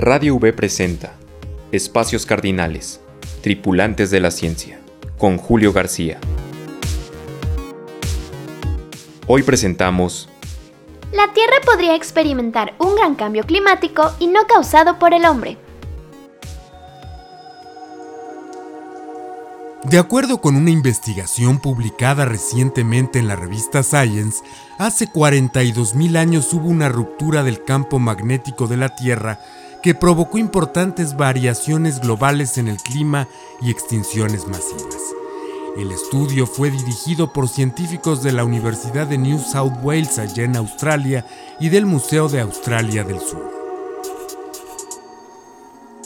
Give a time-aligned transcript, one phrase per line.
[0.00, 1.14] Radio V presenta
[1.72, 3.00] Espacios Cardinales,
[3.42, 4.78] Tripulantes de la Ciencia,
[5.18, 6.20] con Julio García.
[9.26, 10.28] Hoy presentamos
[11.10, 15.56] La Tierra podría experimentar un gran cambio climático y no causado por el hombre.
[19.82, 24.44] De acuerdo con una investigación publicada recientemente en la revista Science,
[24.78, 29.40] hace 42.000 años hubo una ruptura del campo magnético de la Tierra
[29.82, 33.28] que provocó importantes variaciones globales en el clima
[33.60, 34.96] y extinciones masivas.
[35.76, 40.56] El estudio fue dirigido por científicos de la Universidad de New South Wales allá en
[40.56, 41.24] Australia
[41.60, 43.58] y del Museo de Australia del Sur.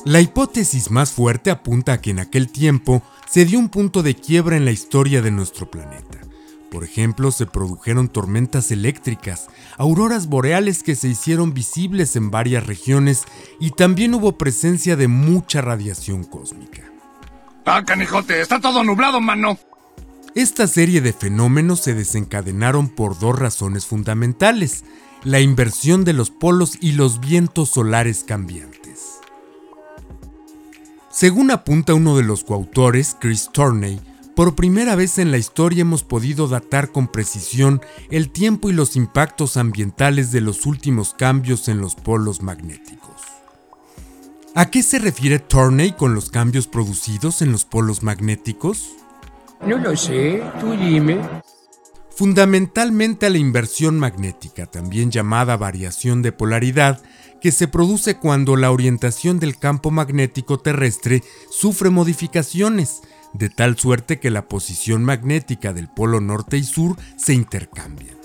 [0.04, 4.16] La hipótesis más fuerte apunta a que en aquel tiempo se dio un punto de
[4.16, 6.21] quiebra en la historia de nuestro planeta.
[6.72, 13.24] Por ejemplo, se produjeron tormentas eléctricas, auroras boreales que se hicieron visibles en varias regiones
[13.60, 16.80] y también hubo presencia de mucha radiación cósmica.
[17.66, 18.40] ¡Ah, canijote!
[18.40, 19.58] ¡Está todo nublado, mano!
[20.34, 24.84] Esta serie de fenómenos se desencadenaron por dos razones fundamentales,
[25.24, 29.18] la inversión de los polos y los vientos solares cambiantes.
[31.10, 34.00] Según apunta uno de los coautores, Chris Torney,
[34.34, 37.80] por primera vez en la historia hemos podido datar con precisión
[38.10, 43.20] el tiempo y los impactos ambientales de los últimos cambios en los polos magnéticos.
[44.54, 48.90] ¿A qué se refiere Torney con los cambios producidos en los polos magnéticos?
[49.66, 51.20] No lo sé, tú dime.
[52.14, 57.02] Fundamentalmente a la inversión magnética, también llamada variación de polaridad,
[57.40, 63.00] que se produce cuando la orientación del campo magnético terrestre sufre modificaciones,
[63.32, 68.22] de tal suerte que la posición magnética del polo norte y sur se intercambian.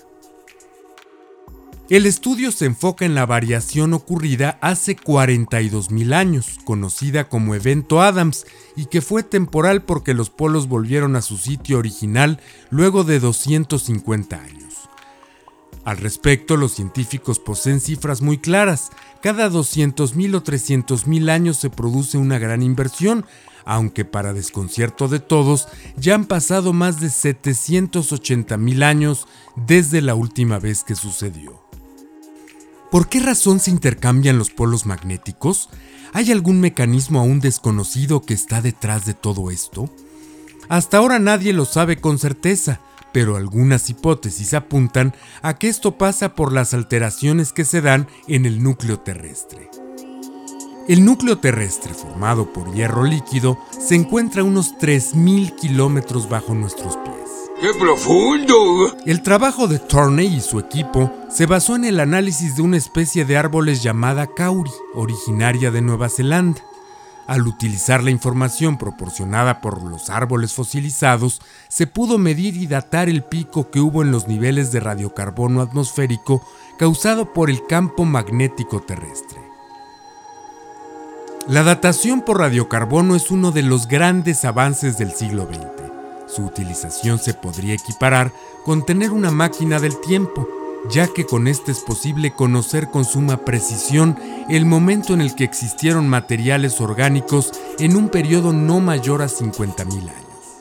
[1.90, 8.46] El estudio se enfoca en la variación ocurrida hace 42.000 años, conocida como evento Adams,
[8.76, 12.42] y que fue temporal porque los polos volvieron a su sitio original
[12.72, 14.67] luego de 250 años.
[15.88, 18.90] Al respecto, los científicos poseen cifras muy claras.
[19.22, 23.26] Cada 200.000 o 300.000 años se produce una gran inversión,
[23.64, 30.60] aunque para desconcierto de todos, ya han pasado más de 780.000 años desde la última
[30.60, 31.64] vez que sucedió.
[32.92, 35.70] ¿Por qué razón se intercambian los polos magnéticos?
[36.12, 39.90] ¿Hay algún mecanismo aún desconocido que está detrás de todo esto?
[40.68, 42.82] Hasta ahora nadie lo sabe con certeza,
[43.18, 48.46] pero algunas hipótesis apuntan a que esto pasa por las alteraciones que se dan en
[48.46, 49.72] el núcleo terrestre.
[50.88, 56.96] El núcleo terrestre, formado por hierro líquido, se encuentra a unos 3.000 kilómetros bajo nuestros
[56.98, 57.16] pies.
[57.60, 58.96] ¡Qué profundo!
[59.08, 63.26] El trabajo de Torney y su equipo se basó en el análisis de una especie
[63.26, 66.62] de árboles llamada kauri, originaria de Nueva Zelanda.
[67.28, 73.22] Al utilizar la información proporcionada por los árboles fosilizados, se pudo medir y datar el
[73.22, 76.42] pico que hubo en los niveles de radiocarbono atmosférico
[76.80, 79.42] causado por el campo magnético terrestre.
[81.50, 86.34] La datación por radiocarbono es uno de los grandes avances del siglo XX.
[86.34, 88.32] Su utilización se podría equiparar
[88.64, 90.48] con tener una máquina del tiempo,
[90.90, 94.18] ya que con este es posible conocer con suma precisión
[94.50, 99.86] el momento en el que existieron materiales orgánicos en un periodo no mayor a 50.000
[99.86, 100.14] años.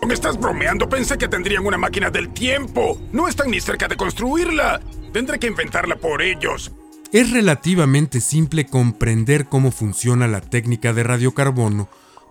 [0.07, 0.89] ¿Me estás bromeando?
[0.89, 2.99] Pensé que tendrían una máquina del tiempo.
[3.13, 4.81] No están ni cerca de construirla.
[5.13, 6.73] Tendré que inventarla por ellos.
[7.13, 11.89] Es relativamente simple comprender cómo funciona la técnica de radiocarbono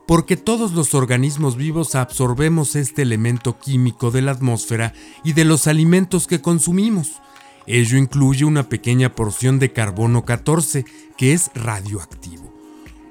[0.08, 5.68] porque todos los organismos vivos absorbemos este elemento químico de la atmósfera y de los
[5.68, 7.22] alimentos que consumimos.
[7.68, 10.86] Ello incluye una pequeña porción de carbono 14
[11.18, 12.54] que es radioactivo.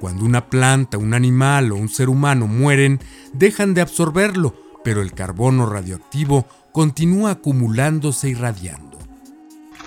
[0.00, 3.00] Cuando una planta, un animal o un ser humano mueren,
[3.32, 4.54] dejan de absorberlo,
[4.84, 8.98] pero el carbono radioactivo continúa acumulándose y radiando.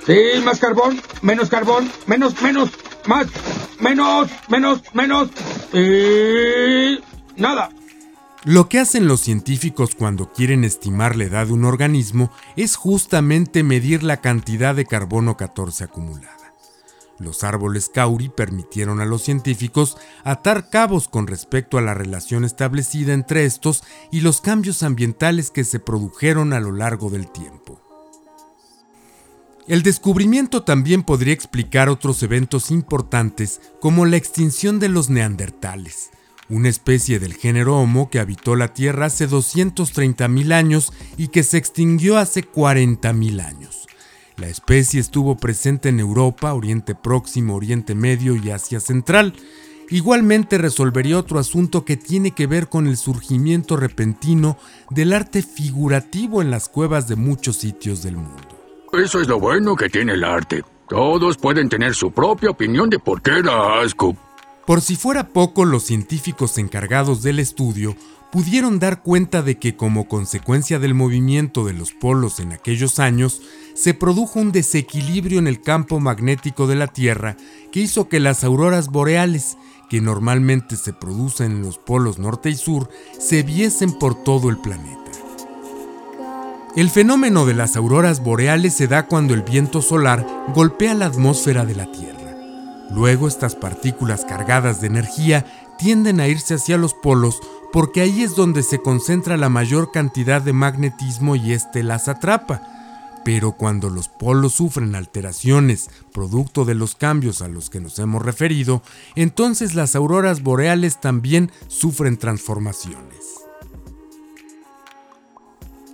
[0.06, 2.70] Sí, más carbón, menos carbón, menos, menos,
[3.06, 3.28] más,
[3.80, 5.30] menos, menos, menos.
[5.74, 7.00] Y...
[7.36, 7.70] nada.
[8.48, 13.62] Lo que hacen los científicos cuando quieren estimar la edad de un organismo es justamente
[13.62, 16.54] medir la cantidad de carbono 14 acumulada.
[17.20, 23.12] Los árboles Kauri permitieron a los científicos atar cabos con respecto a la relación establecida
[23.12, 23.84] entre estos
[24.14, 27.82] y los cambios ambientales que se produjeron a lo largo del tiempo.
[29.68, 36.12] El descubrimiento también podría explicar otros eventos importantes como la extinción de los neandertales,
[36.50, 41.58] una especie del género Homo que habitó la Tierra hace 230.000 años y que se
[41.58, 43.88] extinguió hace 40.000 años.
[44.38, 49.34] La especie estuvo presente en Europa, Oriente Próximo, Oriente Medio y Asia Central.
[49.90, 54.58] Igualmente resolvería otro asunto que tiene que ver con el surgimiento repentino
[54.92, 58.58] del arte figurativo en las cuevas de muchos sitios del mundo.
[58.94, 60.64] Eso es lo bueno que tiene el arte.
[60.88, 64.16] Todos pueden tener su propia opinión de por qué da asco.
[64.68, 67.96] Por si fuera poco, los científicos encargados del estudio
[68.34, 73.42] pudieron dar cuenta de que como consecuencia del movimiento de los polos en aquellos años,
[73.76, 77.38] se produjo un desequilibrio en el campo magnético de la Tierra
[77.72, 79.58] que hizo que las auroras boreales,
[79.90, 84.58] que normalmente se producen en los polos norte y sur, se viesen por todo el
[84.58, 84.98] planeta.
[86.76, 91.66] El fenómeno de las auroras boreales se da cuando el viento solar golpea la atmósfera
[91.66, 92.17] de la Tierra.
[92.92, 95.46] Luego estas partículas cargadas de energía
[95.78, 97.40] tienden a irse hacia los polos
[97.72, 102.62] porque ahí es donde se concentra la mayor cantidad de magnetismo y éste las atrapa.
[103.26, 108.22] Pero cuando los polos sufren alteraciones producto de los cambios a los que nos hemos
[108.22, 108.82] referido,
[109.16, 113.47] entonces las auroras boreales también sufren transformaciones.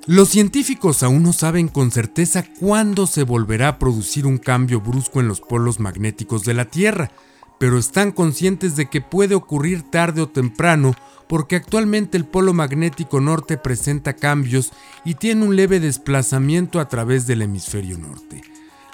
[0.05, 5.21] Los científicos aún no saben con certeza cuándo se volverá a producir un cambio brusco
[5.21, 7.11] en los polos magnéticos de la Tierra,
[7.57, 10.94] pero están conscientes de que puede ocurrir tarde o temprano
[11.29, 14.73] porque actualmente el polo magnético norte presenta cambios
[15.05, 18.41] y tiene un leve desplazamiento a través del hemisferio norte.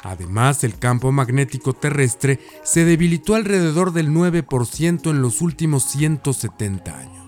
[0.04, 7.19] Además, el campo magnético terrestre se debilitó alrededor del 9% en los últimos 170 años.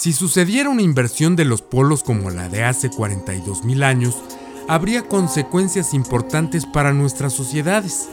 [0.00, 4.16] Si sucediera una inversión de los polos como la de hace 42.000 años,
[4.66, 8.08] habría consecuencias importantes para nuestras sociedades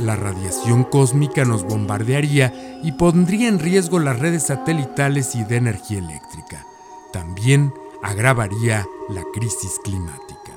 [0.00, 5.98] la radiación cósmica nos bombardearía y pondría en riesgo las redes satelitales y de energía
[5.98, 6.64] eléctrica.
[7.12, 10.52] También agravaría la crisis climática.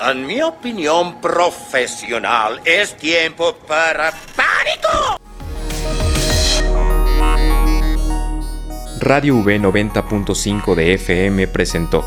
[0.00, 5.18] En mi opinión profesional, es tiempo para pánico.
[9.00, 12.04] Radio V 90.5 de FM presentó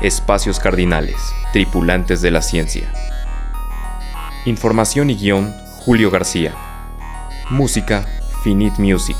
[0.00, 1.16] Espacios Cardinales,
[1.52, 2.92] Tripulantes de la Ciencia.
[4.44, 5.54] Información y guion
[5.84, 6.54] Julio García.
[7.50, 8.04] Música
[8.42, 9.16] Finite Music.